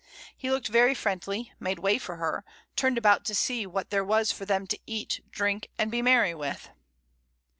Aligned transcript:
He 0.35 0.49
looked 0.49 0.67
very 0.67 0.95
friendly, 0.95 1.53
made 1.59 1.77
way 1.77 1.99
for 1.99 2.15
her, 2.15 2.43
turned 2.75 2.97
about 2.97 3.23
to 3.25 3.35
see 3.35 3.67
what 3.67 3.91
there 3.91 4.03
was 4.03 4.31
for 4.31 4.45
them 4.45 4.65
to 4.65 4.79
eat, 4.87 5.19
drink, 5.29 5.67
and 5.77 5.91
be 5.91 6.01
merry 6.01 6.33
with. 6.33 6.69